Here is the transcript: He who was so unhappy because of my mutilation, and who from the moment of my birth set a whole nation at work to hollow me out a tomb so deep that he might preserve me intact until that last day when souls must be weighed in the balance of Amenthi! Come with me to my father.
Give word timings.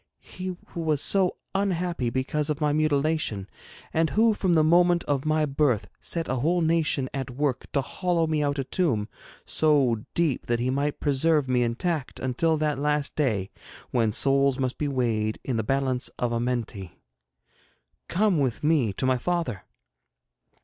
He 0.17 0.55
who 0.69 0.81
was 0.81 0.99
so 0.99 1.35
unhappy 1.53 2.09
because 2.09 2.49
of 2.49 2.59
my 2.59 2.73
mutilation, 2.73 3.47
and 3.93 4.09
who 4.09 4.33
from 4.33 4.55
the 4.55 4.63
moment 4.63 5.03
of 5.03 5.25
my 5.27 5.45
birth 5.45 5.89
set 5.99 6.27
a 6.27 6.37
whole 6.37 6.61
nation 6.61 7.07
at 7.13 7.29
work 7.29 7.71
to 7.73 7.81
hollow 7.81 8.25
me 8.25 8.41
out 8.41 8.57
a 8.57 8.63
tomb 8.63 9.09
so 9.45 10.01
deep 10.15 10.47
that 10.47 10.59
he 10.59 10.71
might 10.71 10.99
preserve 11.01 11.47
me 11.47 11.61
intact 11.61 12.19
until 12.19 12.57
that 12.57 12.79
last 12.79 13.15
day 13.15 13.51
when 13.91 14.11
souls 14.11 14.57
must 14.57 14.79
be 14.79 14.87
weighed 14.87 15.37
in 15.43 15.57
the 15.57 15.63
balance 15.63 16.07
of 16.17 16.31
Amenthi! 16.31 16.93
Come 18.09 18.39
with 18.39 18.63
me 18.63 18.93
to 18.93 19.05
my 19.05 19.19
father. 19.19 19.65